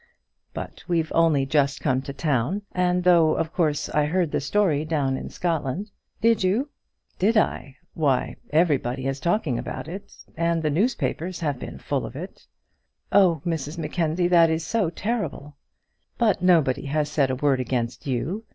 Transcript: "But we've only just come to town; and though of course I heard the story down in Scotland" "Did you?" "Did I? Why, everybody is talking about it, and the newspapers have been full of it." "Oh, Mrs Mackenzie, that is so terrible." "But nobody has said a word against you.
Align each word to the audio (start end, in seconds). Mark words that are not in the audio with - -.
"But 0.55 0.83
we've 0.87 1.11
only 1.13 1.45
just 1.45 1.79
come 1.79 2.01
to 2.01 2.11
town; 2.11 2.63
and 2.71 3.03
though 3.03 3.35
of 3.35 3.53
course 3.53 3.87
I 3.89 4.05
heard 4.07 4.31
the 4.31 4.41
story 4.41 4.83
down 4.83 5.15
in 5.15 5.29
Scotland" 5.29 5.91
"Did 6.23 6.43
you?" 6.43 6.69
"Did 7.19 7.37
I? 7.37 7.75
Why, 7.93 8.37
everybody 8.49 9.05
is 9.05 9.19
talking 9.19 9.59
about 9.59 9.87
it, 9.87 10.11
and 10.35 10.63
the 10.63 10.71
newspapers 10.71 11.41
have 11.41 11.59
been 11.59 11.77
full 11.77 12.03
of 12.07 12.15
it." 12.15 12.47
"Oh, 13.11 13.43
Mrs 13.45 13.77
Mackenzie, 13.77 14.27
that 14.29 14.49
is 14.49 14.65
so 14.65 14.89
terrible." 14.89 15.55
"But 16.17 16.41
nobody 16.41 16.85
has 16.87 17.07
said 17.07 17.29
a 17.29 17.35
word 17.35 17.59
against 17.59 18.07
you. 18.07 18.45